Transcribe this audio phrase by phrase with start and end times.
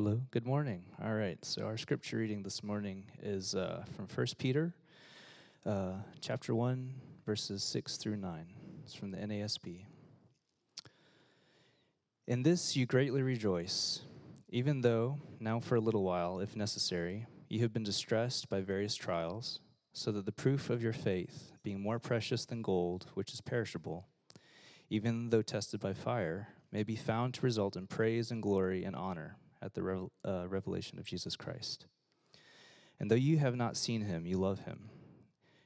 [0.00, 0.84] Hello, good morning.
[1.02, 4.72] All right, so our scripture reading this morning is uh, from 1 Peter,
[5.66, 6.94] uh, chapter 1,
[7.26, 8.46] verses 6 through 9.
[8.84, 9.86] It's from the NASB.
[12.28, 14.02] In this you greatly rejoice,
[14.50, 18.94] even though, now for a little while, if necessary, you have been distressed by various
[18.94, 19.58] trials,
[19.92, 24.06] so that the proof of your faith, being more precious than gold, which is perishable,
[24.90, 28.94] even though tested by fire, may be found to result in praise and glory and
[28.94, 31.86] honor at the revel- uh, revelation of Jesus Christ.
[33.00, 34.90] And though you have not seen him, you love him.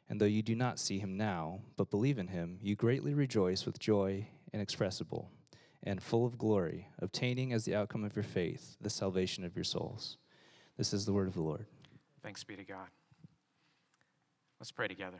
[0.08, 3.64] And though you do not see him now, but believe in him, you greatly rejoice
[3.64, 5.30] with joy inexpressible
[5.82, 9.64] and full of glory, obtaining as the outcome of your faith the salvation of your
[9.64, 10.18] souls.
[10.76, 11.66] This is the word of the Lord.
[12.22, 12.88] Thanks be to God.
[14.60, 15.18] Let's pray together.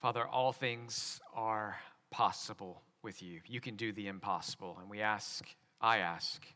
[0.00, 1.76] Father, all things are
[2.10, 3.40] possible with you.
[3.46, 4.78] You can do the impossible.
[4.80, 5.44] And we ask,
[5.80, 6.46] I ask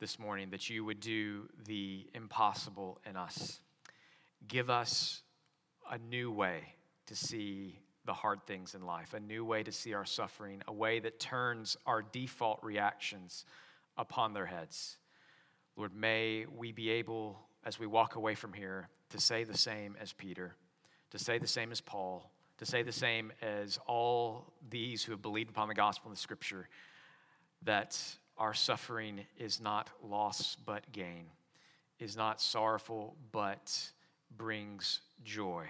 [0.00, 3.60] this morning that you would do the impossible in us.
[4.48, 5.22] Give us
[5.90, 6.74] a new way
[7.06, 10.72] to see the hard things in life, a new way to see our suffering, a
[10.72, 13.44] way that turns our default reactions
[13.96, 14.96] upon their heads.
[15.76, 19.96] Lord, may we be able, as we walk away from here, to say the same
[20.00, 20.56] as Peter,
[21.10, 22.31] to say the same as Paul,
[22.62, 26.20] to say the same as all these who have believed upon the gospel and the
[26.20, 26.68] scripture
[27.64, 28.00] that
[28.38, 31.24] our suffering is not loss but gain,
[31.98, 33.90] is not sorrowful but
[34.36, 35.66] brings joy.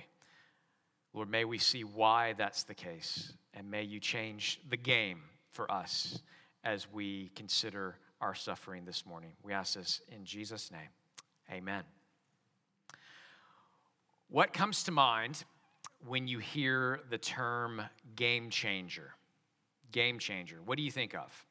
[1.14, 5.72] Lord, may we see why that's the case, and may you change the game for
[5.72, 6.20] us
[6.62, 9.32] as we consider our suffering this morning.
[9.42, 10.90] We ask this in Jesus' name.
[11.50, 11.84] Amen.
[14.28, 15.44] What comes to mind
[16.06, 17.82] when you hear the term
[18.16, 19.12] game changer?
[19.92, 20.56] Game changer.
[20.64, 21.46] What do you think of?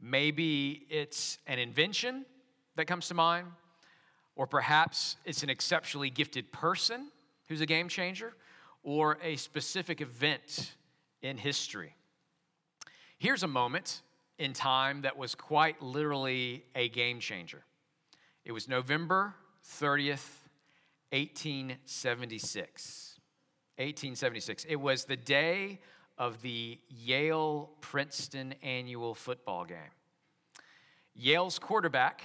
[0.00, 2.26] Maybe it's an invention
[2.76, 3.48] that comes to mind,
[4.36, 7.08] or perhaps it's an exceptionally gifted person
[7.48, 8.34] who's a game changer,
[8.82, 10.74] or a specific event
[11.22, 11.94] in history.
[13.18, 14.02] Here's a moment
[14.38, 17.62] in time that was quite literally a game changer.
[18.44, 20.42] It was November 30th,
[21.12, 23.13] 1876.
[23.78, 24.64] 1876.
[24.64, 25.80] It was the day
[26.16, 29.78] of the Yale Princeton annual football game.
[31.14, 32.22] Yale's quarterback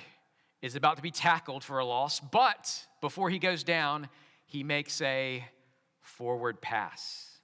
[0.61, 4.09] is about to be tackled for a loss, but before he goes down,
[4.45, 5.43] he makes a
[6.01, 7.39] forward pass.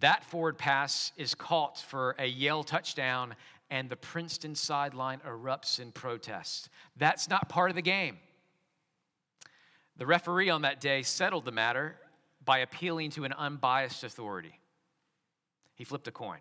[0.00, 3.34] That forward pass is caught for a Yale touchdown,
[3.70, 6.68] and the Princeton sideline erupts in protest.
[6.96, 8.18] That's not part of the game.
[9.96, 11.96] The referee on that day settled the matter
[12.48, 14.58] by appealing to an unbiased authority.
[15.74, 16.38] He flipped a coin.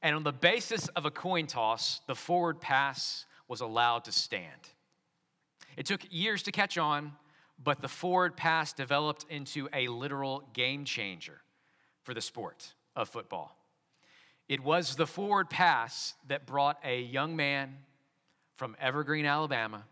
[0.00, 4.60] And on the basis of a coin toss, the forward pass was allowed to stand.
[5.76, 7.14] It took years to catch on,
[7.64, 11.40] but the forward pass developed into a literal game changer
[12.04, 13.58] for the sport of football.
[14.48, 17.78] It was the forward pass that brought a young man
[18.54, 19.82] from Evergreen, Alabama,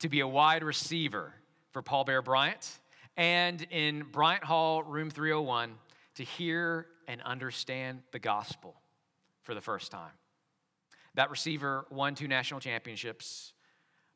[0.00, 1.34] to be a wide receiver
[1.72, 2.78] for Paul Bear Bryant,
[3.16, 5.72] and in Bryant Hall, room 301,
[6.16, 8.74] to hear and understand the gospel
[9.42, 10.12] for the first time.
[11.14, 13.52] That receiver won two national championships,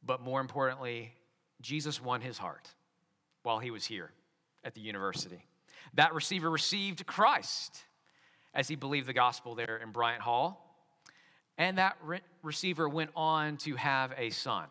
[0.04, 1.12] but more importantly,
[1.60, 2.68] Jesus won his heart
[3.42, 4.10] while he was here
[4.62, 5.44] at the university.
[5.94, 7.82] That receiver received Christ
[8.54, 10.60] as he believed the gospel there in Bryant Hall.
[11.58, 14.66] And that re- receiver went on to have a son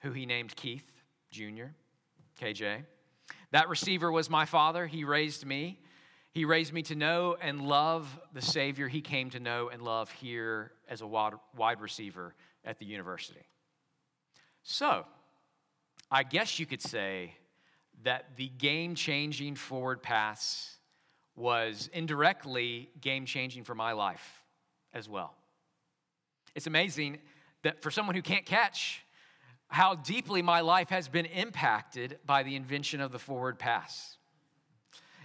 [0.00, 0.91] who he named Keith
[1.32, 1.72] Jr.,
[2.40, 2.84] KJ.
[3.50, 4.86] That receiver was my father.
[4.86, 5.80] He raised me.
[6.30, 10.10] He raised me to know and love the Savior he came to know and love
[10.12, 12.34] here as a wide receiver
[12.64, 13.46] at the university.
[14.62, 15.04] So,
[16.10, 17.34] I guess you could say
[18.04, 20.76] that the game changing forward pass
[21.34, 24.42] was indirectly game changing for my life
[24.94, 25.34] as well.
[26.54, 27.18] It's amazing
[27.62, 29.01] that for someone who can't catch,
[29.72, 34.18] how deeply my life has been impacted by the invention of the forward pass.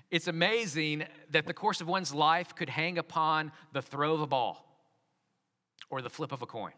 [0.09, 4.27] It's amazing that the course of one's life could hang upon the throw of a
[4.27, 4.65] ball
[5.89, 6.71] or the flip of a coin.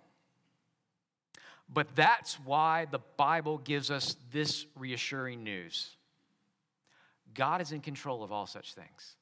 [1.72, 5.96] But that's why the Bible gives us this reassuring news
[7.36, 9.16] God is in control of all such things.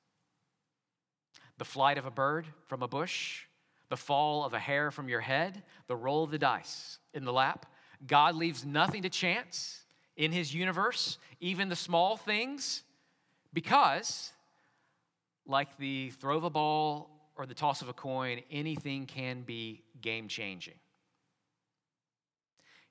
[1.57, 3.41] The flight of a bird from a bush,
[3.89, 7.33] the fall of a hair from your head, the roll of the dice in the
[7.33, 7.65] lap.
[8.05, 9.81] God leaves nothing to chance
[10.15, 12.83] in his universe, even the small things,
[13.53, 14.31] because,
[15.45, 19.83] like the throw of a ball or the toss of a coin, anything can be
[20.01, 20.73] game changing.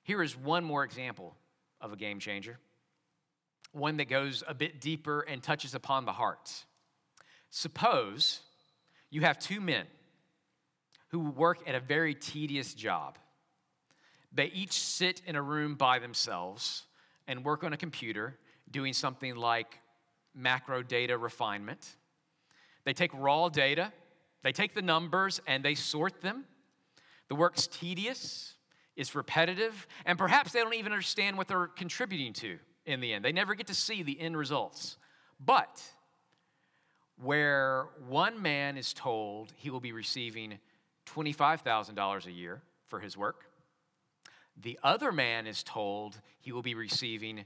[0.03, 1.35] Here is one more example
[1.81, 2.57] of a game changer,
[3.73, 6.65] one that goes a bit deeper and touches upon the heart.
[7.49, 8.41] Suppose
[9.09, 9.85] you have two men
[11.09, 13.17] who work at a very tedious job.
[14.31, 16.85] They each sit in a room by themselves
[17.27, 18.37] and work on a computer
[18.69, 19.79] doing something like
[20.35, 21.95] macro data refinement.
[22.83, 23.91] They take raw data,
[24.43, 26.45] they take the numbers, and they sort them.
[27.27, 28.53] The work's tedious,
[28.95, 33.25] it's repetitive, and perhaps they don't even understand what they're contributing to in the end.
[33.25, 34.97] They never get to see the end results.
[35.39, 35.83] But
[37.21, 40.59] where one man is told he will be receiving
[41.07, 43.45] $25,000 a year for his work,
[44.61, 47.45] the other man is told he will be receiving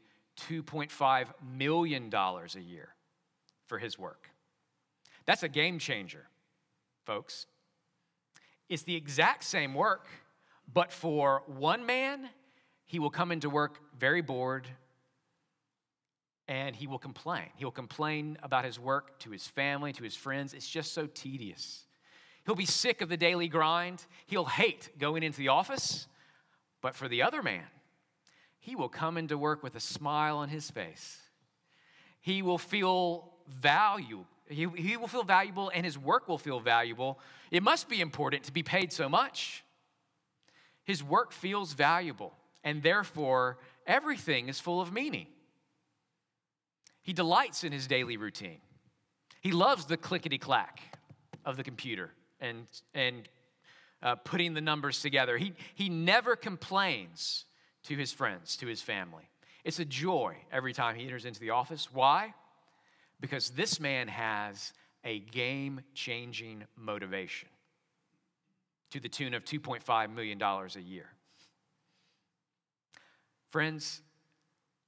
[0.50, 2.90] $2.5 million a year
[3.68, 4.30] for his work.
[5.26, 6.28] That's a game changer,
[7.06, 7.46] folks.
[8.70, 10.08] It's the exact same work,
[10.74, 12.30] but for one man,
[12.86, 14.68] he will come into work very bored
[16.48, 17.46] and he will complain.
[17.56, 20.54] He will complain about his work to his family, to his friends.
[20.54, 21.86] It's just so tedious.
[22.46, 24.06] He'll be sick of the daily grind.
[24.26, 26.08] He'll hate going into the office.
[26.82, 27.66] But for the other man,
[28.60, 31.18] he will come into work with a smile on his face.
[32.20, 34.26] He will feel value.
[34.48, 37.20] He, he will feel valuable and his work will feel valuable.
[37.50, 39.64] It must be important to be paid so much.
[40.84, 42.34] His work feels valuable,
[42.64, 45.28] and therefore, everything is full of meaning.
[47.04, 48.62] He delights in his daily routine.
[49.42, 50.82] He loves the clickety clack
[51.46, 53.28] of the computer and, and
[54.04, 55.38] uh, putting the numbers together.
[55.38, 57.46] He, he never complains
[57.84, 59.30] to his friends, to his family.
[59.64, 61.90] It's a joy every time he enters into the office.
[61.94, 62.34] Why?
[63.20, 67.50] Because this man has a game changing motivation
[68.92, 71.08] to the tune of $2.5 million a year.
[73.52, 74.02] Friends,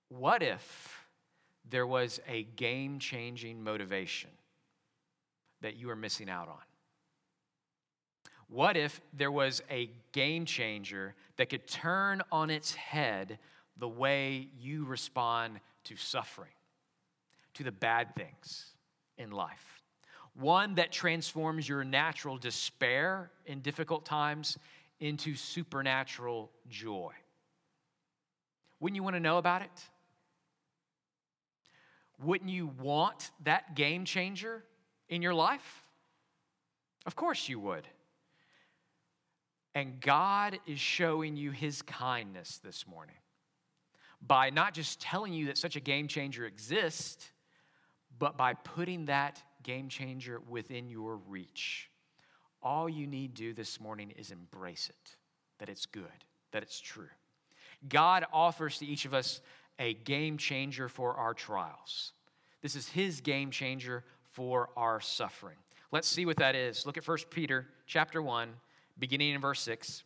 [0.09, 1.05] what if
[1.69, 4.29] there was a game changing motivation
[5.61, 6.72] that you are missing out on?
[8.53, 13.39] What if there was a game changer that could turn on its head
[13.77, 16.51] the way you respond to suffering,
[17.55, 18.67] to the bad things
[19.17, 19.81] in life?
[20.35, 24.59] One that transforms your natural despair in difficult times
[24.99, 27.13] into supernatural joy.
[28.79, 29.81] Wouldn't you want to know about it?
[32.21, 34.63] Wouldn't you want that game changer
[35.09, 35.87] in your life?
[37.07, 37.87] Of course you would.
[39.75, 43.15] And God is showing you his kindness this morning
[44.25, 47.31] by not just telling you that such a game changer exists,
[48.19, 51.89] but by putting that game changer within your reach.
[52.61, 55.15] All you need to do this morning is embrace it,
[55.59, 56.05] that it's good,
[56.51, 57.09] that it's true.
[57.89, 59.41] God offers to each of us
[59.79, 62.13] a game changer for our trials.
[62.61, 65.57] This is his game changer for our suffering.
[65.91, 66.85] Let's see what that is.
[66.85, 68.49] Look at 1 Peter chapter 1
[68.97, 70.03] beginning in verse 6.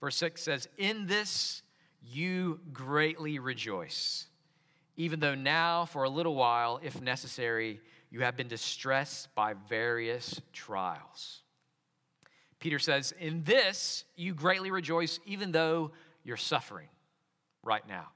[0.00, 1.62] Verse 6 says, In this
[2.02, 4.26] you greatly rejoice,
[4.96, 7.80] even though now, for a little while, if necessary,
[8.10, 11.42] you have been distressed by various trials.
[12.58, 15.92] Peter says, In this you greatly rejoice, even though
[16.24, 16.88] you're suffering
[17.62, 18.06] right now.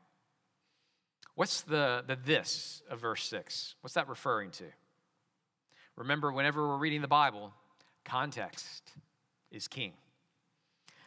[1.34, 3.76] What's the, the this of verse 6?
[3.80, 4.64] What's that referring to?
[5.96, 7.52] Remember, whenever we're reading the Bible,
[8.04, 8.92] context
[9.50, 9.92] is king.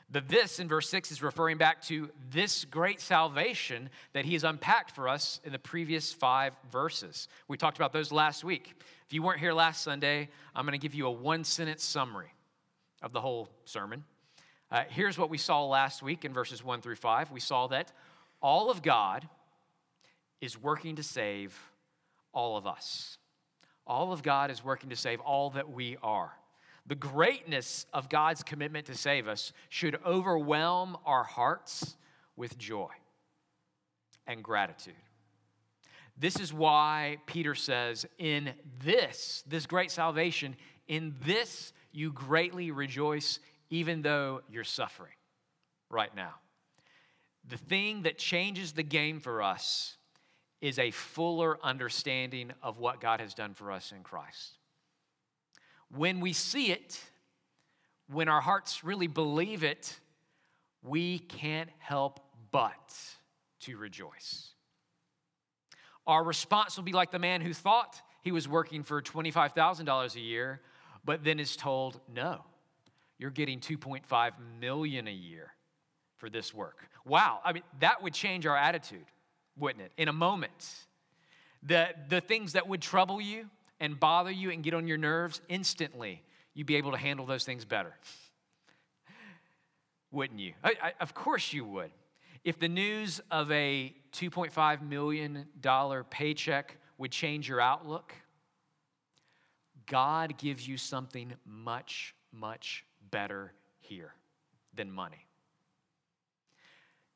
[0.09, 4.43] The this in verse 6 is referring back to this great salvation that he has
[4.43, 7.27] unpacked for us in the previous five verses.
[7.47, 8.75] We talked about those last week.
[9.07, 12.31] If you weren't here last Sunday, I'm going to give you a one sentence summary
[13.01, 14.03] of the whole sermon.
[14.69, 17.31] Uh, here's what we saw last week in verses 1 through 5.
[17.31, 17.91] We saw that
[18.41, 19.27] all of God
[20.41, 21.57] is working to save
[22.33, 23.17] all of us.
[23.87, 26.33] All of God is working to save all that we are.
[26.85, 31.95] The greatness of God's commitment to save us should overwhelm our hearts
[32.35, 32.89] with joy
[34.27, 34.93] and gratitude.
[36.17, 40.55] This is why Peter says, In this, this great salvation,
[40.87, 45.13] in this you greatly rejoice, even though you're suffering
[45.89, 46.33] right now.
[47.47, 49.97] The thing that changes the game for us
[50.61, 54.57] is a fuller understanding of what God has done for us in Christ
[55.95, 56.99] when we see it,
[58.11, 59.99] when our hearts really believe it,
[60.83, 62.19] we can't help
[62.51, 62.93] but
[63.61, 64.49] to rejoice.
[66.05, 70.19] Our response will be like the man who thought he was working for $25,000 a
[70.19, 70.61] year,
[71.05, 72.43] but then is told, no,
[73.17, 75.53] you're getting 2.5 million a year
[76.17, 76.89] for this work.
[77.05, 79.05] Wow, I mean, that would change our attitude,
[79.57, 79.91] wouldn't it?
[79.97, 80.75] In a moment.
[81.61, 83.49] The, the things that would trouble you
[83.83, 86.23] and bother you and get on your nerves, instantly,
[86.53, 87.93] you'd be able to handle those things better.
[90.11, 90.53] Wouldn't you?
[90.63, 91.91] I, I, of course you would.
[92.45, 95.47] If the news of a $2.5 million
[96.09, 98.13] paycheck would change your outlook,
[99.85, 104.13] God gives you something much, much better here
[104.73, 105.27] than money.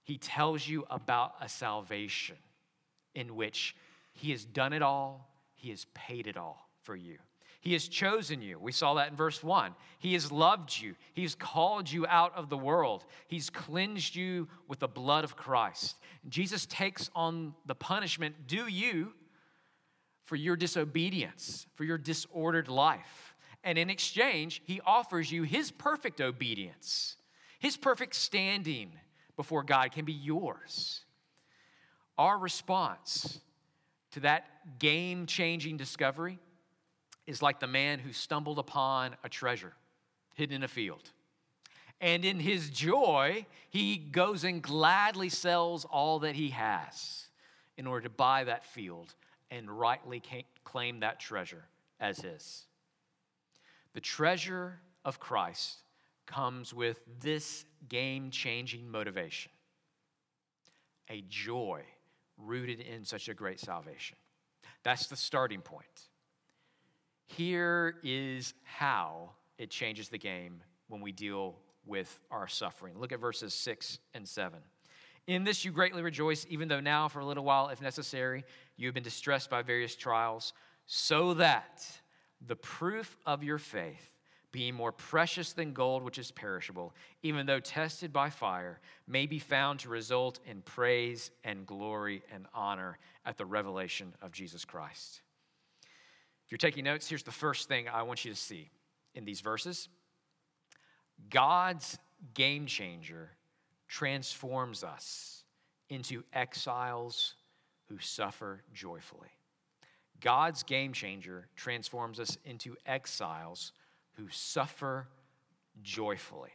[0.03, 2.35] He tells you about a salvation
[3.15, 3.73] in which
[4.11, 7.17] He has done it all, He has paid it all for you.
[7.59, 8.59] He has chosen you.
[8.59, 9.73] We saw that in verse 1.
[9.99, 10.95] He has loved you.
[11.13, 13.03] He's called you out of the world.
[13.27, 15.97] He's cleansed you with the blood of Christ.
[16.29, 19.11] Jesus takes on the punishment due you
[20.23, 23.35] for your disobedience, for your disordered life.
[23.63, 27.17] And in exchange, he offers you his perfect obedience,
[27.59, 28.91] his perfect standing
[29.35, 31.01] before God can be yours.
[32.17, 33.41] Our response
[34.11, 34.45] to that
[34.79, 36.39] game changing discovery
[37.25, 39.73] is like the man who stumbled upon a treasure
[40.35, 41.11] hidden in a field.
[41.99, 47.27] And in his joy, he goes and gladly sells all that he has
[47.75, 49.13] in order to buy that field
[49.49, 50.21] and rightly
[50.63, 51.65] claim that treasure
[51.99, 52.65] as his.
[53.93, 55.81] The treasure of Christ
[56.27, 59.51] comes with this game changing motivation
[61.09, 61.81] a joy
[62.37, 64.17] rooted in such a great salvation.
[64.87, 66.07] That's the starting point.
[67.25, 72.97] Here is how it changes the game when we deal with our suffering.
[72.97, 74.59] Look at verses 6 and 7.
[75.27, 78.45] In this you greatly rejoice, even though now, for a little while, if necessary,
[78.77, 80.53] you have been distressed by various trials,
[80.85, 81.85] so that
[82.39, 84.09] the proof of your faith,
[84.51, 89.39] being more precious than gold, which is perishable, even though tested by fire, may be
[89.39, 95.21] found to result in praise and glory and honor at the revelation of Jesus Christ.
[96.45, 98.69] If you're taking notes, here's the first thing I want you to see
[99.15, 99.89] in these verses
[101.29, 101.97] God's
[102.33, 103.31] game changer
[103.87, 105.43] transforms us
[105.89, 107.35] into exiles
[107.89, 109.29] who suffer joyfully.
[110.19, 113.71] God's game changer transforms us into exiles
[114.17, 115.07] who suffer
[115.81, 116.51] joyfully.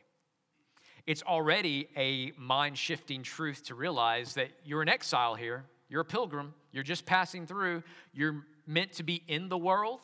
[1.06, 5.64] It's already a mind shifting truth to realize that you're an exile here.
[5.88, 6.54] You're a pilgrim.
[6.70, 7.82] You're just passing through.
[8.12, 10.00] You're meant to be in the world,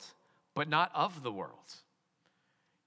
[0.55, 1.75] but not of the world.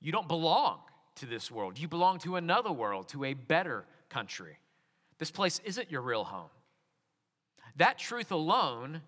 [0.02, 0.80] You don't belong
[1.16, 1.80] to this world.
[1.80, 4.58] You belong to another world, to a better country.
[5.20, 6.50] This place isn't your real home.
[7.78, 9.02] That truth alone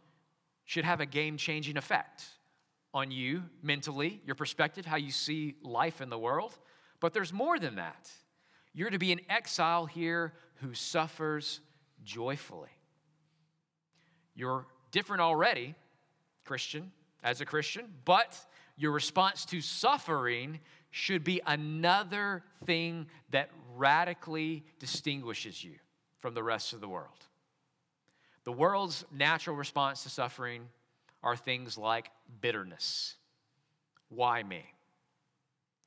[0.66, 2.24] should have a game changing effect
[2.94, 6.58] on you mentally, your perspective, how you see life in the world.
[7.00, 8.10] But there's more than that.
[8.74, 11.60] You're to be an exile here who suffers
[12.04, 12.70] joyfully.
[14.36, 15.76] You're different already
[16.46, 16.92] Christian,
[17.24, 18.38] as a Christian, but
[18.76, 20.60] your response to suffering
[20.92, 25.74] should be another thing that radically distinguishes you
[26.20, 27.10] from the rest of the world.
[28.44, 30.68] The world's natural response to suffering
[31.24, 32.12] are things like
[32.42, 33.16] bitterness.
[34.10, 34.64] Why me?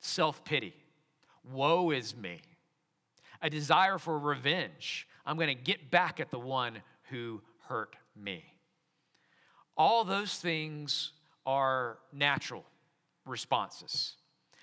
[0.00, 0.74] Self pity.
[1.44, 2.40] Woe is me.
[3.42, 5.06] A desire for revenge.
[5.24, 6.78] I'm going to get back at the one
[7.10, 8.44] who hurt me.
[9.76, 11.12] All those things
[11.44, 12.64] are natural
[13.26, 14.14] responses.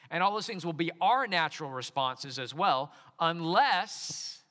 [0.10, 4.44] And all those things will be our natural responses as well, unless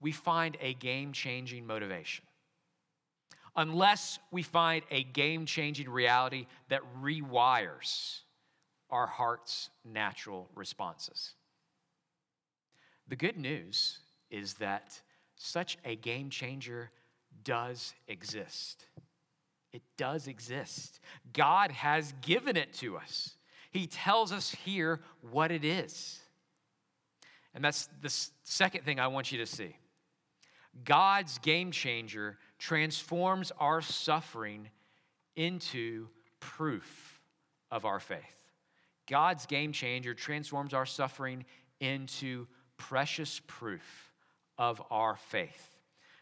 [0.00, 2.24] we find a game changing motivation.
[3.54, 8.20] Unless we find a game changing reality that rewires
[8.90, 11.32] our heart's natural responses.
[13.08, 13.98] The good news
[14.30, 15.00] is that
[15.36, 16.90] such a game changer
[17.44, 18.86] does exist.
[19.72, 21.00] It does exist.
[21.32, 23.36] God has given it to us.
[23.70, 26.20] He tells us here what it is.
[27.54, 29.76] And that's the second thing I want you to see.
[30.84, 34.68] God's game changer transforms our suffering
[35.34, 36.06] into
[36.38, 37.20] proof
[37.72, 38.20] of our faith.
[39.08, 41.44] God's game changer transforms our suffering
[41.80, 44.12] into precious proof
[44.58, 45.76] of our faith.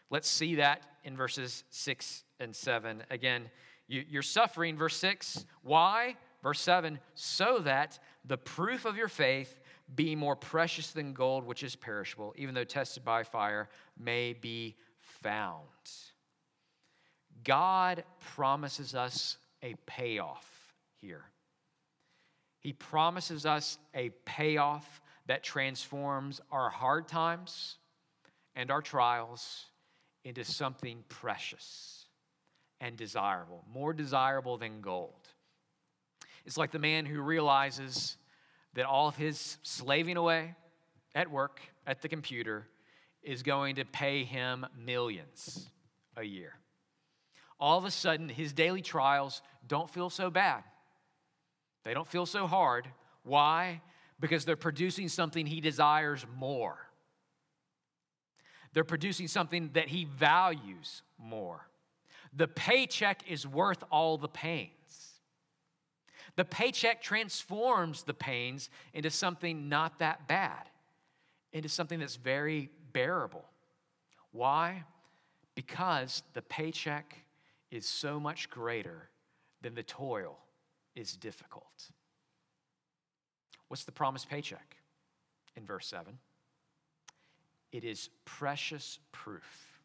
[0.09, 3.03] Let's see that in verses 6 and 7.
[3.11, 3.51] Again,
[3.87, 5.45] you, are suffering, verse 6.
[5.61, 6.15] Why?
[6.41, 9.59] Verse 7 so that the proof of your faith,
[9.93, 13.69] be more precious than gold, which is perishable, even though tested by fire,
[13.99, 14.75] may be
[15.21, 15.67] found.
[17.43, 21.25] God promises us a payoff here.
[22.59, 27.77] He promises us a payoff that transforms our hard times
[28.55, 29.65] and our trials
[30.23, 32.05] into something precious
[32.79, 35.27] and desirable, more desirable than gold.
[36.45, 38.17] It's like the man who realizes
[38.73, 40.55] that all of his slaving away
[41.13, 42.67] at work, at the computer,
[43.21, 45.69] is going to pay him millions
[46.15, 46.53] a year.
[47.61, 50.63] All of a sudden, his daily trials don't feel so bad.
[51.83, 52.87] They don't feel so hard.
[53.23, 53.81] Why?
[54.19, 56.77] Because they're producing something he desires more.
[58.73, 61.67] They're producing something that he values more.
[62.33, 64.71] The paycheck is worth all the pains.
[66.37, 70.69] The paycheck transforms the pains into something not that bad,
[71.51, 73.45] into something that's very bearable.
[74.31, 74.85] Why?
[75.53, 77.17] Because the paycheck
[77.71, 79.09] is so much greater
[79.61, 80.37] than the toil
[80.95, 81.89] is difficult.
[83.69, 84.75] What's the promised paycheck
[85.55, 86.17] in verse 7?
[87.71, 89.79] It is precious proof.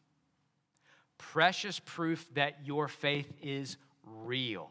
[1.17, 4.69] Precious proof that your faith is real.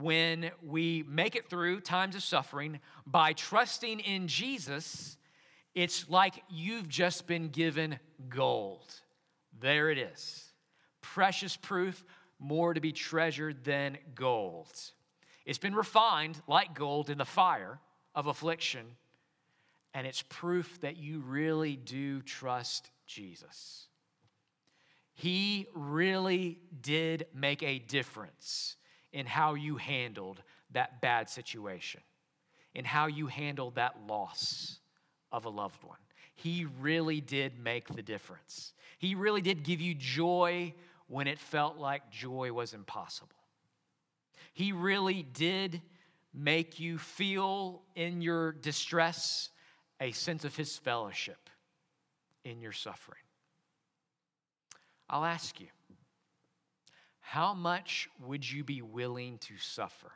[0.00, 5.16] When we make it through times of suffering by trusting in Jesus,
[5.74, 8.86] it's like you've just been given gold.
[9.60, 10.44] There it is.
[11.12, 12.02] Precious proof,
[12.38, 14.72] more to be treasured than gold.
[15.44, 17.78] It's been refined like gold in the fire
[18.14, 18.86] of affliction,
[19.92, 23.86] and it's proof that you really do trust Jesus.
[25.12, 28.76] He really did make a difference
[29.12, 30.42] in how you handled
[30.72, 32.00] that bad situation,
[32.74, 34.78] in how you handled that loss
[35.30, 35.98] of a loved one.
[36.34, 38.72] He really did make the difference.
[38.98, 40.74] He really did give you joy
[41.08, 43.36] when it felt like joy was impossible.
[44.52, 45.82] He really did
[46.32, 49.50] make you feel in your distress
[50.00, 51.50] a sense of His fellowship
[52.44, 53.20] in your suffering.
[55.08, 55.68] I'll ask you,
[57.20, 60.12] how much would you be willing to suffer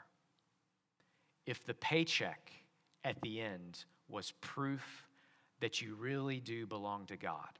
[1.47, 2.53] if the paycheck
[3.05, 5.07] at the end was proof
[5.61, 7.59] that you really do belong to God?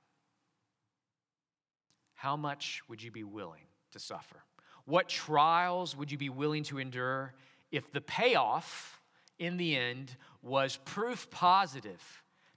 [2.19, 4.43] How much would you be willing to suffer?
[4.87, 7.33] What trials would you be willing to endure
[7.71, 9.01] if the payoff
[9.39, 12.03] in the end was proof positive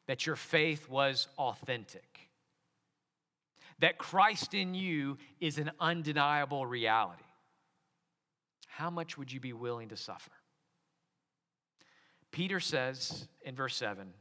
[0.08, 2.28] that your faith was authentic?
[3.78, 7.22] That Christ in you is an undeniable reality?
[8.66, 10.32] How much would you be willing to suffer?
[12.32, 14.12] Peter says in verse 7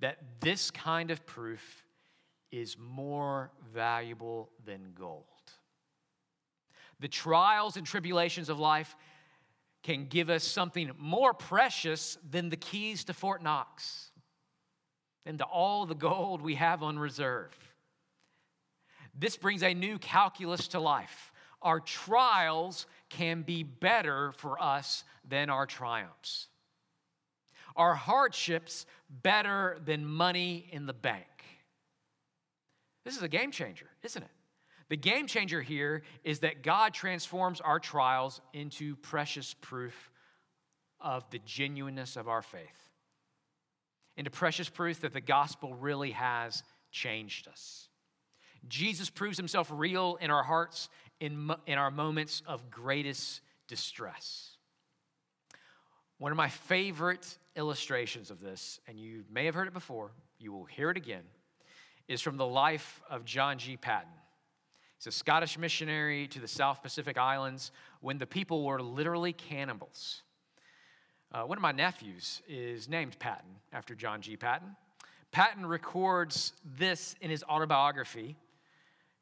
[0.00, 1.83] that this kind of proof
[2.58, 5.24] is more valuable than gold.
[7.00, 8.96] The trials and tribulations of life
[9.82, 14.10] can give us something more precious than the keys to Fort Knox
[15.26, 17.54] and to all the gold we have on reserve.
[19.14, 21.32] This brings a new calculus to life.
[21.62, 26.48] Our trials can be better for us than our triumphs.
[27.76, 31.26] Our hardships better than money in the bank.
[33.04, 34.30] This is a game changer, isn't it?
[34.88, 40.10] The game changer here is that God transforms our trials into precious proof
[41.00, 42.90] of the genuineness of our faith,
[44.16, 47.88] into precious proof that the gospel really has changed us.
[48.68, 50.88] Jesus proves himself real in our hearts
[51.20, 54.56] in, in our moments of greatest distress.
[56.18, 60.52] One of my favorite illustrations of this, and you may have heard it before, you
[60.52, 61.24] will hear it again,
[62.08, 63.76] is from the life of John G.
[63.76, 64.08] Paton.
[64.98, 70.22] He's a Scottish missionary to the South Pacific Islands when the people were literally cannibals.
[71.32, 74.36] Uh, one of my nephews is named Paton after John G.
[74.36, 74.76] Paton.
[75.32, 78.36] Paton records this in his autobiography.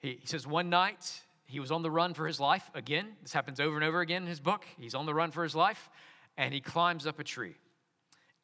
[0.01, 2.71] He, he says, One night he was on the run for his life.
[2.75, 4.64] Again, this happens over and over again in his book.
[4.79, 5.90] He's on the run for his life,
[6.37, 7.55] and he climbs up a tree.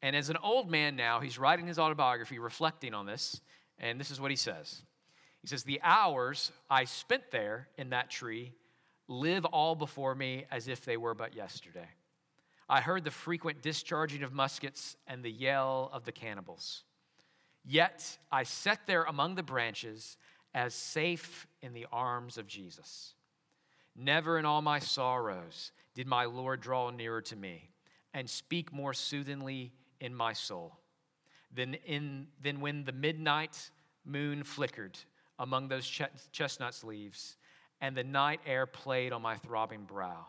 [0.00, 3.40] And as an old man now, he's writing his autobiography, reflecting on this.
[3.80, 4.82] And this is what he says
[5.42, 8.52] He says, The hours I spent there in that tree
[9.06, 11.88] live all before me as if they were but yesterday.
[12.68, 16.84] I heard the frequent discharging of muskets and the yell of the cannibals.
[17.64, 20.18] Yet I sat there among the branches
[20.54, 23.14] as safe in the arms of Jesus.
[23.96, 27.70] Never in all my sorrows did my Lord draw nearer to me
[28.12, 30.78] and speak more soothingly in my soul
[31.54, 33.70] than, in, than when the midnight
[34.04, 34.98] moon flickered
[35.38, 37.36] among those ch- chestnut leaves
[37.80, 40.26] and the night air played on my throbbing brow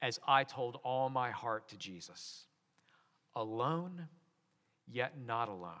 [0.00, 2.46] as I told all my heart to Jesus.
[3.34, 4.08] alone,
[4.90, 5.72] yet not alone.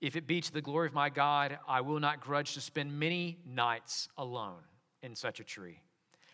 [0.00, 2.98] If it be to the glory of my God, I will not grudge to spend
[2.98, 4.62] many nights alone
[5.02, 5.80] in such a tree,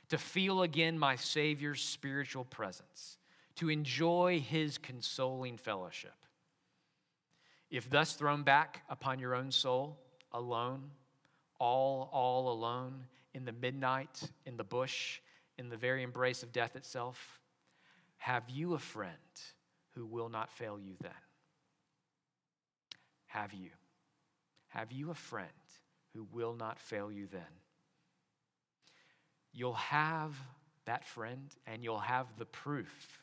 [0.09, 3.19] to feel again my Savior's spiritual presence,
[3.57, 6.15] to enjoy his consoling fellowship.
[7.71, 9.99] If thus thrown back upon your own soul,
[10.33, 10.91] alone,
[11.59, 15.21] all, all alone, in the midnight, in the bush,
[15.59, 17.41] in the very embrace of death itself,
[18.19, 19.13] have you a friend
[19.95, 21.13] who will not fail you then?
[23.27, 23.71] Have you?
[24.69, 25.49] Have you a friend
[26.15, 27.43] who will not fail you then?
[29.53, 30.35] You'll have
[30.85, 33.21] that friend and you'll have the proof,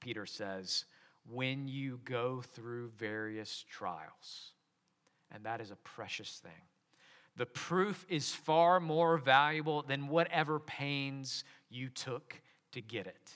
[0.00, 0.84] Peter says,
[1.30, 4.52] when you go through various trials.
[5.30, 6.62] And that is a precious thing.
[7.36, 12.40] The proof is far more valuable than whatever pains you took
[12.72, 13.32] to get it.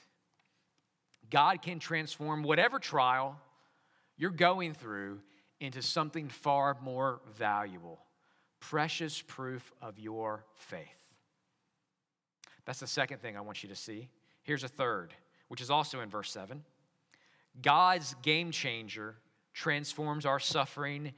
[1.30, 3.36] God can transform whatever trial
[4.16, 5.20] you're going through
[5.60, 8.00] into something far more valuable
[8.60, 10.86] precious proof of your faith.
[12.64, 14.08] That's the second thing I want you to see.
[14.42, 15.14] Here's a third,
[15.48, 16.62] which is also in verse 7.
[17.60, 19.16] God's game changer
[19.52, 21.12] transforms our suffering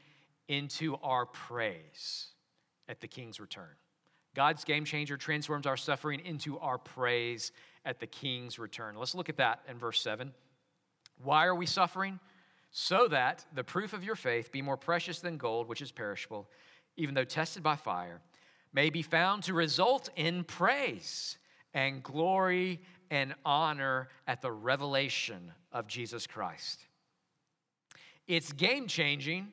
[0.49, 2.29] into our praise
[2.89, 3.69] at the king's return.
[4.35, 7.53] God's game changer transforms our suffering into our praise
[7.85, 8.97] at the king's return.
[8.97, 10.33] Let's look at that in verse 7.
[11.23, 12.21] Why are we suffering?
[12.71, 16.49] So that the proof of your faith be more precious than gold, which is perishable,
[16.97, 18.21] even though tested by fire,
[18.73, 21.37] may be found to result in praise
[21.75, 26.87] and glory and honor at the revelation of Jesus Christ.
[28.29, 29.49] It's game changing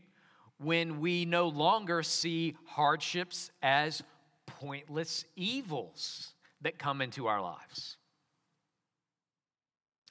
[0.60, 4.04] when we no longer see hardships as
[4.46, 7.98] pointless evils that come into our lives.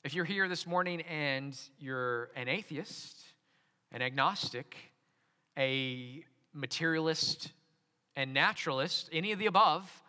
[0.05, 3.25] If you're here this morning and you're an atheist,
[3.93, 4.77] an agnostic,
[5.59, 7.53] a materialist,
[8.15, 10.03] and naturalist, any of the above,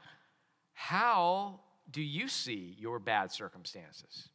[0.74, 4.30] how do you see your bad circumstances?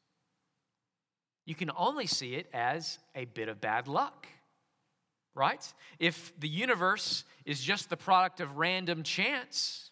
[1.45, 4.27] You can only see it as a bit of bad luck,
[5.35, 5.73] right?
[5.99, 9.91] If the universe is just the product of random chance,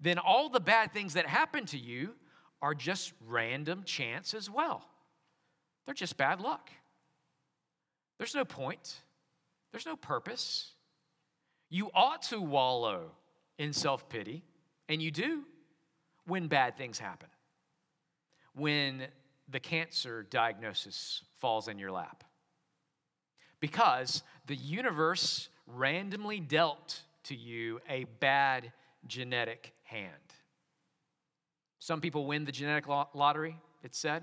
[0.00, 2.14] then all the bad things that happen to you
[2.60, 4.88] are just random chance as well.
[5.86, 6.70] They're just bad luck.
[8.18, 8.96] There's no point,
[9.72, 10.72] there's no purpose.
[11.70, 13.12] You ought to wallow
[13.58, 14.42] in self pity,
[14.88, 15.44] and you do
[16.28, 17.28] when bad things happen.
[18.54, 19.06] When
[19.48, 22.22] the cancer diagnosis falls in your lap.
[23.60, 28.72] Because the universe randomly dealt to you a bad
[29.06, 30.12] genetic hand.
[31.78, 34.22] Some people win the genetic lottery, it's said.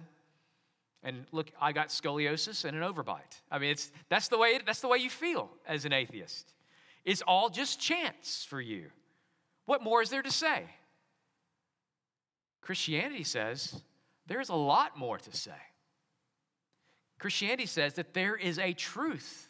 [1.03, 3.41] And look, I got scoliosis and an overbite.
[3.51, 6.53] I mean, it's, that's, the way, that's the way you feel as an atheist.
[7.03, 8.87] It's all just chance for you.
[9.65, 10.63] What more is there to say?
[12.65, 13.79] Christianity says
[14.25, 15.51] there's a lot more to say.
[17.19, 19.49] Christianity says that there is a truth,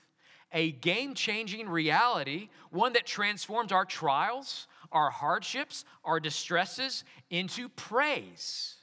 [0.51, 8.75] a game changing reality, one that transforms our trials, our hardships, our distresses into praise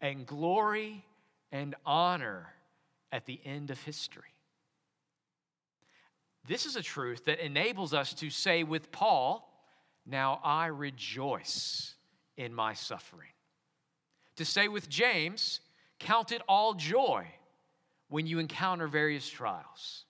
[0.00, 1.04] and glory
[1.50, 2.52] and honor
[3.10, 4.22] at the end of history.
[6.46, 9.52] This is a truth that enables us to say with Paul,
[10.06, 11.94] Now I rejoice
[12.36, 13.30] in my suffering.
[14.36, 15.60] To say with James,
[15.98, 17.26] Count it all joy
[18.08, 20.04] when you encounter various trials.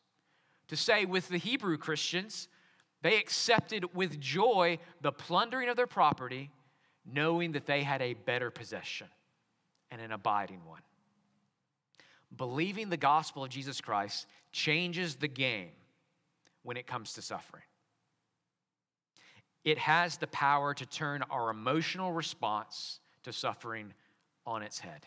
[0.68, 2.48] To say with the Hebrew Christians,
[3.02, 6.50] they accepted with joy the plundering of their property,
[7.04, 9.06] knowing that they had a better possession
[9.90, 10.82] and an abiding one.
[12.36, 15.70] Believing the gospel of Jesus Christ changes the game
[16.64, 17.62] when it comes to suffering.
[19.64, 23.94] It has the power to turn our emotional response to suffering
[24.46, 25.06] on its head.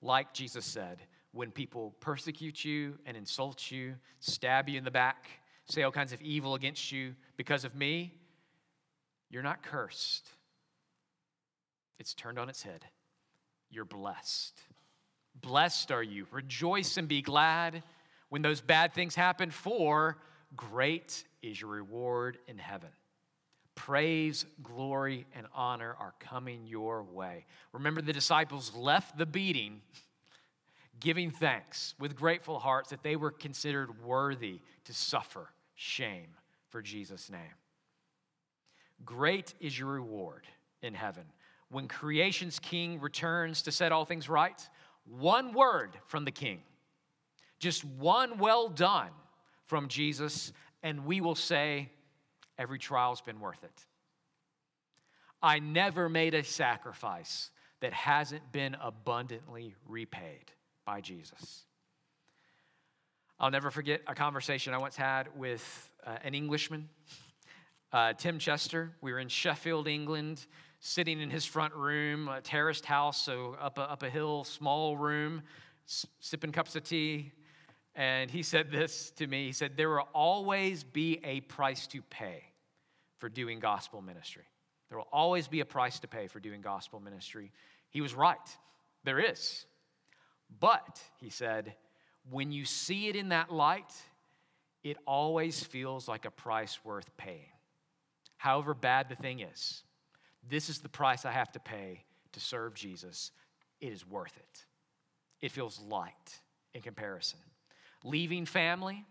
[0.00, 0.98] Like Jesus said,
[1.32, 5.28] when people persecute you and insult you, stab you in the back,
[5.66, 8.14] say all kinds of evil against you because of me,
[9.30, 10.28] you're not cursed.
[11.98, 12.84] It's turned on its head.
[13.70, 14.58] You're blessed.
[15.40, 16.26] Blessed are you.
[16.30, 17.82] Rejoice and be glad
[18.28, 20.18] when those bad things happen, for
[20.56, 22.90] great is your reward in heaven.
[23.78, 27.46] Praise, glory, and honor are coming your way.
[27.72, 29.82] Remember, the disciples left the beating
[30.98, 36.26] giving thanks with grateful hearts that they were considered worthy to suffer shame
[36.70, 37.54] for Jesus' name.
[39.04, 40.48] Great is your reward
[40.82, 41.22] in heaven.
[41.70, 44.60] When creation's king returns to set all things right,
[45.04, 46.62] one word from the king,
[47.60, 49.10] just one well done
[49.66, 51.90] from Jesus, and we will say,
[52.58, 53.86] every trial's been worth it.
[55.42, 60.52] I never made a sacrifice that hasn't been abundantly repaid
[60.84, 61.64] by Jesus.
[63.38, 66.88] I'll never forget a conversation I once had with uh, an Englishman,
[67.92, 68.92] uh, Tim Chester.
[69.00, 70.44] We were in Sheffield, England,
[70.80, 74.96] sitting in his front room, a terraced house, so up a, up a hill, small
[74.96, 75.42] room,
[75.86, 77.30] s- sipping cups of tea.
[77.94, 82.02] And he said this to me He said, There will always be a price to
[82.02, 82.47] pay
[83.18, 84.44] for doing gospel ministry.
[84.88, 87.52] There will always be a price to pay for doing gospel ministry.
[87.90, 88.36] He was right.
[89.04, 89.66] There is.
[90.60, 91.74] But, he said,
[92.30, 93.92] when you see it in that light,
[94.82, 97.52] it always feels like a price worth paying.
[98.38, 99.82] However bad the thing is,
[100.48, 103.32] this is the price I have to pay to serve Jesus.
[103.80, 104.64] It is worth it.
[105.40, 106.40] It feels light
[106.74, 107.40] in comparison.
[108.04, 109.04] Leaving family,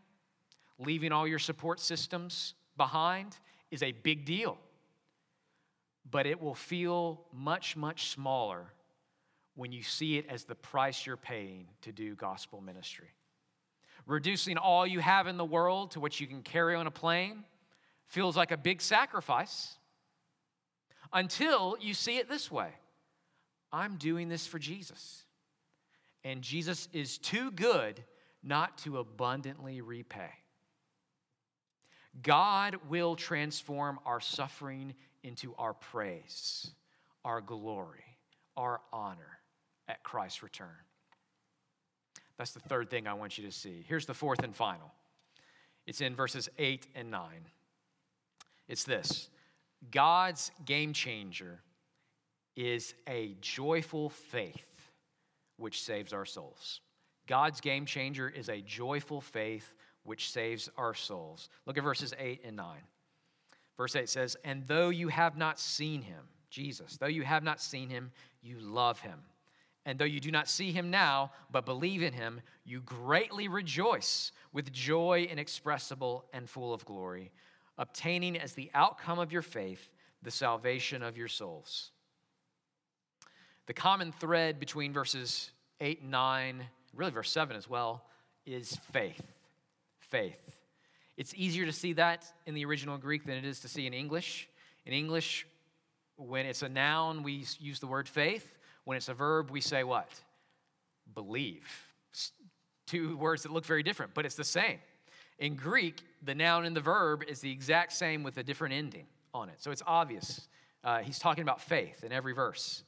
[0.79, 3.37] leaving all your support systems behind
[3.71, 4.57] is a big deal.
[6.09, 8.71] But it will feel much, much smaller
[9.55, 13.09] when you see it as the price you're paying to do gospel ministry.
[14.05, 17.43] Reducing all you have in the world to what you can carry on a plane
[18.05, 19.75] feels like a big sacrifice
[21.11, 22.69] until you see it this way
[23.71, 25.23] I'm doing this for Jesus.
[26.23, 28.03] And Jesus is too good
[28.43, 30.29] not to abundantly repay.
[32.23, 36.71] God will transform our suffering into our praise,
[37.23, 38.03] our glory,
[38.55, 39.39] our honor
[39.87, 40.67] at Christ's return.
[42.37, 43.83] That's the third thing I want you to see.
[43.87, 44.91] Here's the fourth and final
[45.85, 47.29] it's in verses 8 and 9.
[48.67, 49.29] It's this
[49.91, 51.61] God's game changer
[52.55, 54.91] is a joyful faith
[55.57, 56.81] which saves our souls.
[57.27, 59.73] God's game changer is a joyful faith
[60.07, 61.49] which saves our souls.
[61.65, 62.77] Look at verses 8 and 9.
[63.75, 67.61] Verse 8 says, And though you have not seen him, Jesus, though you have not
[67.61, 69.19] seen him, you love him.
[69.85, 74.31] And though you do not see him now, but believe in him, you greatly rejoice
[74.53, 77.31] with joy inexpressible and full of glory,
[77.77, 79.89] obtaining as the outcome of your faith
[80.23, 81.91] the salvation of your souls.
[83.67, 86.63] The common thread between verses 8 and 9,
[86.95, 88.05] really verse 7 as well,
[88.45, 89.21] is faith.
[90.09, 90.57] Faith.
[91.17, 93.93] It's easier to see that in the original Greek than it is to see in
[93.93, 94.47] English.
[94.85, 95.47] In English,
[96.15, 98.57] when it's a noun, we use the word faith.
[98.85, 100.09] When it's a verb, we say what?
[101.13, 101.67] Believe.
[102.85, 104.79] Two words that look very different, but it's the same.
[105.39, 109.07] In Greek, the noun and the verb is the exact same with a different ending
[109.33, 109.55] on it.
[109.61, 110.47] So it's obvious.
[110.83, 112.83] Uh, he's talking about faith in every verse.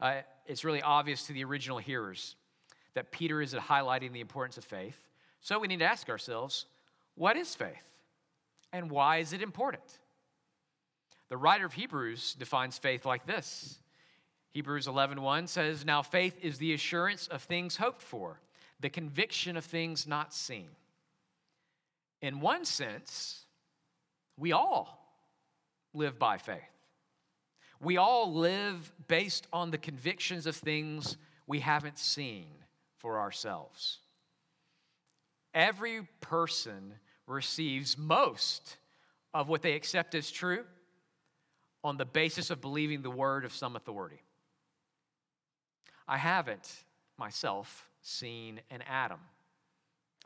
[0.00, 2.36] Uh, it's really obvious to the original hearers
[2.94, 4.98] that Peter is highlighting the importance of faith.
[5.44, 6.64] So we need to ask ourselves
[7.16, 7.76] what is faith?
[8.72, 10.00] And why is it important?
[11.28, 13.78] The writer of Hebrews defines faith like this
[14.52, 18.40] Hebrews 11:1 says, "Now faith is the assurance of things hoped for,
[18.80, 20.74] the conviction of things not seen."
[22.22, 23.44] In one sense,
[24.36, 25.14] we all
[25.92, 26.70] live by faith.
[27.80, 32.64] We all live based on the convictions of things we haven't seen
[32.96, 34.00] for ourselves.
[35.54, 36.94] Every person
[37.26, 38.76] receives most
[39.32, 40.64] of what they accept as true
[41.82, 44.20] on the basis of believing the word of some authority.
[46.08, 46.84] I haven't
[47.16, 49.20] myself seen an atom,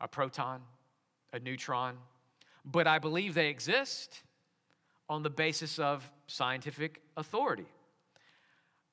[0.01, 0.61] a proton,
[1.31, 1.95] a neutron,
[2.65, 4.23] but I believe they exist
[5.07, 7.65] on the basis of scientific authority.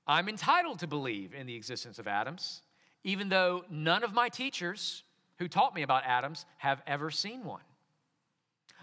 [0.07, 2.62] I'm entitled to believe in the existence of atoms,
[3.05, 5.03] even though none of my teachers
[5.38, 7.62] who taught me about atoms have ever seen one.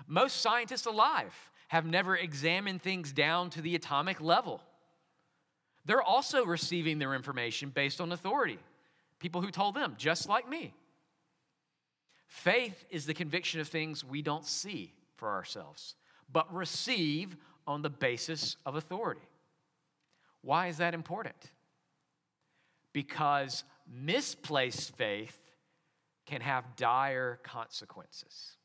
[0.07, 1.33] Most scientists alive
[1.69, 4.61] have never examined things down to the atomic level.
[5.85, 8.59] They're also receiving their information based on authority,
[9.19, 10.73] people who told them, just like me.
[12.27, 15.95] Faith is the conviction of things we don't see for ourselves,
[16.31, 17.35] but receive
[17.67, 19.27] on the basis of authority.
[20.41, 21.35] Why is that important?
[22.91, 25.39] Because misplaced faith
[26.25, 28.57] can have dire consequences.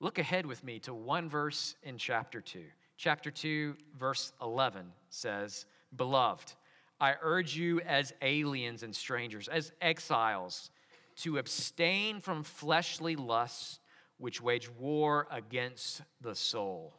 [0.00, 2.62] Look ahead with me to one verse in chapter 2.
[2.96, 6.54] Chapter 2, verse 11 says, Beloved,
[7.00, 10.70] I urge you as aliens and strangers, as exiles,
[11.16, 13.80] to abstain from fleshly lusts
[14.18, 16.94] which wage war against the soul.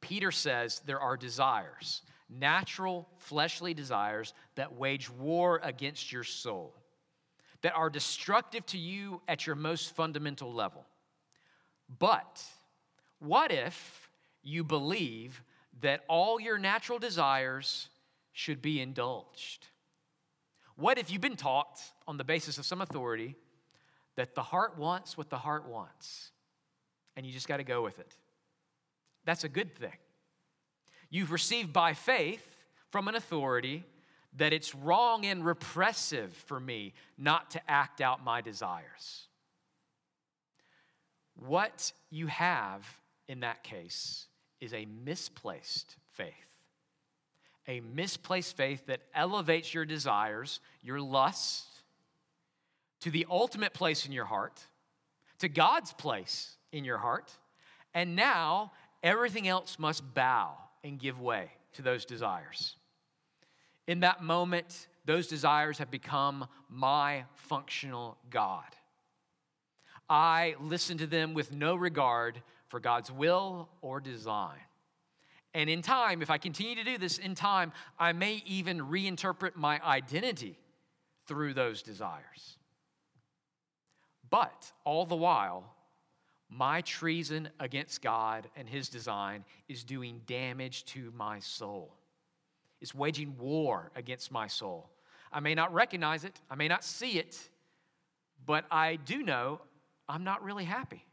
[0.00, 6.74] Peter says there are desires, natural fleshly desires that wage war against your soul,
[7.62, 10.84] that are destructive to you at your most fundamental level.
[11.98, 12.42] But
[13.18, 14.10] what if
[14.42, 15.42] you believe
[15.80, 17.88] that all your natural desires
[18.32, 19.66] should be indulged?
[20.76, 23.36] What if you've been taught on the basis of some authority
[24.16, 26.30] that the heart wants what the heart wants
[27.16, 28.16] and you just got to go with it?
[29.24, 29.96] That's a good thing.
[31.10, 33.84] You've received by faith from an authority
[34.36, 39.28] that it's wrong and repressive for me not to act out my desires.
[41.34, 42.86] What you have
[43.28, 44.26] in that case
[44.60, 46.32] is a misplaced faith.
[47.68, 51.66] A misplaced faith that elevates your desires, your lust,
[53.00, 54.60] to the ultimate place in your heart,
[55.38, 57.32] to God's place in your heart,
[57.94, 62.76] and now everything else must bow and give way to those desires.
[63.86, 68.64] In that moment, those desires have become my functional God.
[70.08, 74.58] I listen to them with no regard for God's will or design.
[75.54, 79.56] And in time, if I continue to do this in time, I may even reinterpret
[79.56, 80.58] my identity
[81.26, 82.56] through those desires.
[84.30, 85.74] But all the while,
[86.48, 91.94] my treason against God and His design is doing damage to my soul.
[92.82, 94.90] It's waging war against my soul.
[95.32, 97.38] I may not recognize it, I may not see it,
[98.44, 99.60] but I do know
[100.08, 101.06] I'm not really happy.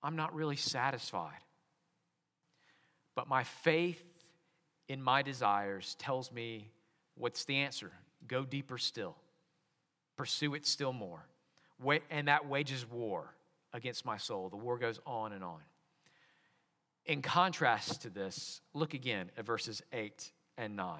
[0.00, 1.40] I'm not really satisfied.
[3.16, 4.02] But my faith
[4.88, 6.70] in my desires tells me
[7.16, 7.90] what's the answer?
[8.28, 9.16] Go deeper still,
[10.16, 11.26] pursue it still more.
[12.10, 13.34] And that wages war
[13.72, 14.48] against my soul.
[14.48, 15.60] The war goes on and on.
[17.06, 20.98] In contrast to this, look again at verses 8 and 9.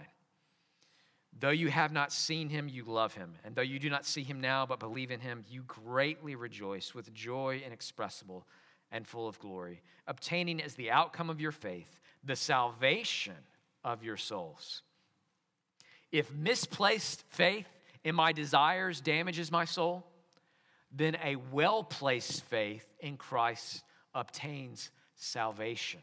[1.38, 3.34] Though you have not seen him, you love him.
[3.44, 6.94] And though you do not see him now, but believe in him, you greatly rejoice
[6.94, 8.46] with joy inexpressible
[8.90, 13.36] and full of glory, obtaining as the outcome of your faith the salvation
[13.84, 14.82] of your souls.
[16.12, 17.68] If misplaced faith
[18.04, 20.04] in my desires damages my soul,
[20.92, 23.84] then a well placed faith in Christ
[24.14, 26.00] obtains salvation,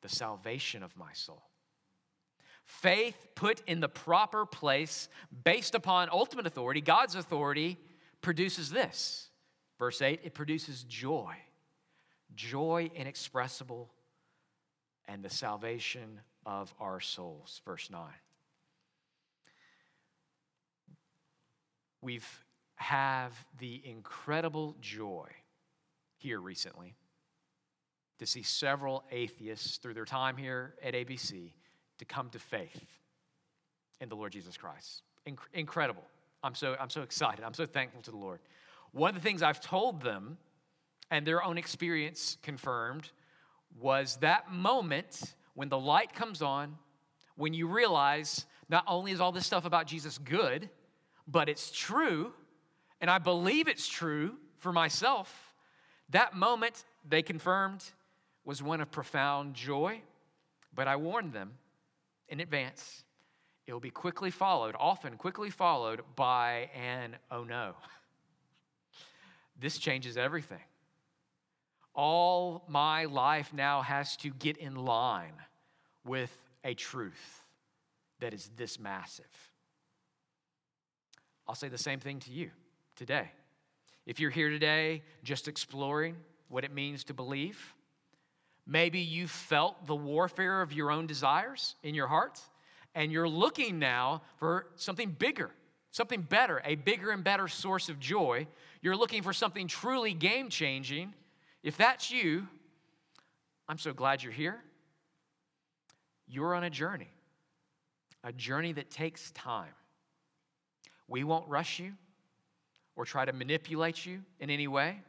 [0.00, 1.42] the salvation of my soul.
[2.78, 5.08] Faith put in the proper place
[5.44, 7.76] based upon ultimate authority, God's authority,
[8.22, 9.28] produces this.
[9.78, 11.34] Verse 8, it produces joy.
[12.34, 13.90] Joy inexpressible
[15.08, 17.60] and the salvation of our souls.
[17.66, 18.02] Verse 9.
[22.00, 22.44] We've
[22.76, 25.28] have the incredible joy
[26.16, 26.94] here recently
[28.20, 31.52] to see several atheists through their time here at ABC
[32.00, 32.82] to come to faith
[34.00, 35.02] in the Lord Jesus Christ.
[35.26, 36.02] Inc- incredible.
[36.42, 37.44] I'm so, I'm so excited.
[37.44, 38.40] I'm so thankful to the Lord.
[38.92, 40.38] One of the things I've told them,
[41.10, 43.10] and their own experience confirmed,
[43.78, 46.76] was that moment when the light comes on,
[47.36, 50.70] when you realize not only is all this stuff about Jesus good,
[51.28, 52.32] but it's true,
[53.02, 55.54] and I believe it's true for myself.
[56.08, 57.84] That moment, they confirmed,
[58.46, 60.00] was one of profound joy,
[60.74, 61.52] but I warned them
[62.30, 63.04] in advance.
[63.66, 67.74] It will be quickly followed, often quickly followed by an oh no.
[69.58, 70.62] This changes everything.
[71.94, 75.34] All my life now has to get in line
[76.02, 77.42] with a truth
[78.20, 79.26] that is this massive.
[81.46, 82.50] I'll say the same thing to you
[82.96, 83.30] today.
[84.06, 86.16] If you're here today just exploring
[86.48, 87.74] what it means to believe,
[88.70, 92.40] maybe you felt the warfare of your own desires in your heart,
[92.94, 95.50] and you're looking now for something bigger,
[95.90, 98.46] something better, a bigger and better source of joy.
[98.80, 101.12] You're looking for something truly game changing.
[101.64, 102.46] If that's you,
[103.68, 104.62] I'm so glad you're here.
[106.28, 107.10] You're on a journey,
[108.22, 109.74] a journey that takes time.
[111.08, 111.94] We won't rush you
[112.94, 115.00] or try to manipulate you in any way.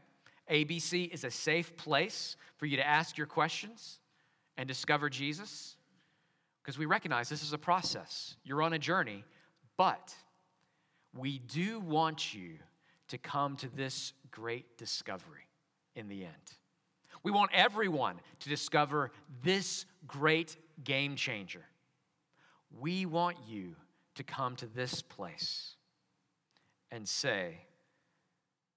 [0.52, 4.00] ABC is a safe place for you to ask your questions
[4.58, 5.78] and discover Jesus
[6.62, 8.36] because we recognize this is a process.
[8.44, 9.24] You're on a journey,
[9.78, 10.14] but
[11.18, 12.58] we do want you
[13.08, 15.48] to come to this great discovery
[15.96, 16.58] in the end.
[17.24, 19.12] We want everyone to discover
[19.44, 21.64] this great game changer.
[22.80, 23.76] We want you
[24.16, 25.76] to come to this place
[26.92, 27.58] and say,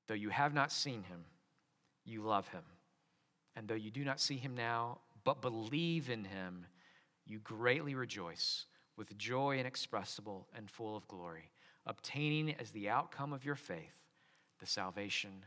[0.06, 1.24] Though you have not seen him,
[2.04, 2.62] you love him.
[3.56, 6.66] And though you do not see him now, but believe in him,
[7.26, 11.50] you greatly rejoice with joy inexpressible and full of glory,
[11.86, 13.94] obtaining as the outcome of your faith
[14.60, 15.44] the salvation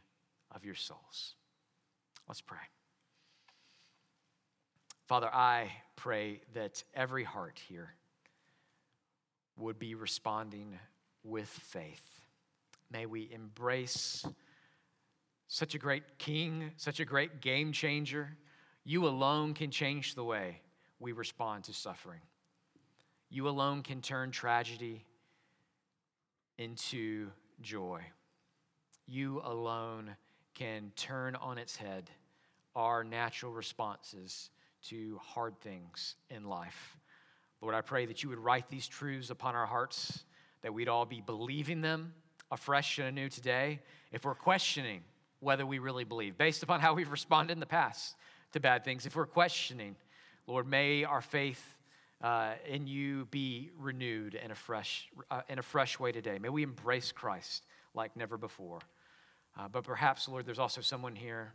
[0.53, 1.35] of your souls.
[2.27, 2.57] Let's pray.
[5.07, 7.93] Father, I pray that every heart here
[9.57, 10.77] would be responding
[11.23, 12.21] with faith.
[12.91, 14.25] May we embrace
[15.47, 18.37] such a great king, such a great game changer.
[18.83, 20.61] You alone can change the way
[20.99, 22.21] we respond to suffering.
[23.29, 25.05] You alone can turn tragedy
[26.57, 27.29] into
[27.61, 28.01] joy.
[29.05, 30.15] You alone
[30.53, 32.09] can turn on its head
[32.75, 34.49] our natural responses
[34.83, 36.97] to hard things in life.
[37.61, 40.23] Lord, I pray that you would write these truths upon our hearts,
[40.61, 42.13] that we'd all be believing them
[42.51, 43.81] afresh and anew today.
[44.11, 45.01] If we're questioning
[45.39, 48.15] whether we really believe, based upon how we've responded in the past
[48.53, 49.95] to bad things, if we're questioning,
[50.47, 51.75] Lord, may our faith
[52.21, 56.39] uh, in you be renewed in a, fresh, uh, in a fresh way today.
[56.39, 58.79] May we embrace Christ like never before.
[59.57, 61.53] Uh, but perhaps, Lord, there's also someone here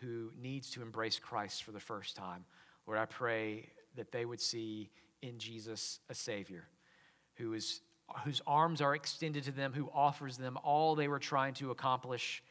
[0.00, 2.44] who needs to embrace Christ for the first time.
[2.86, 4.90] Lord, I pray that they would see
[5.22, 6.64] in Jesus a Savior
[7.36, 7.80] who is,
[8.24, 12.42] whose arms are extended to them, who offers them all they were trying to accomplish,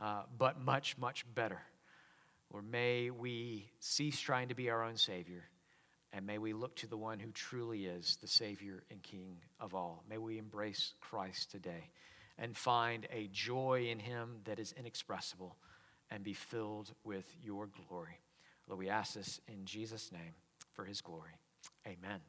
[0.00, 1.60] uh, but much, much better.
[2.50, 5.44] Or may we cease trying to be our own Savior,
[6.12, 9.74] and may we look to the one who truly is the Savior and King of
[9.74, 10.02] all.
[10.08, 11.90] May we embrace Christ today
[12.38, 15.56] and find a joy in him that is inexpressible
[16.10, 18.20] and be filled with your glory.
[18.66, 20.34] Lord, we ask this in Jesus' name
[20.72, 21.32] for his glory.
[21.86, 22.20] Amen.